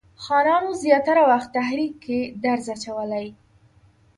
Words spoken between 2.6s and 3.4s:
اچولی.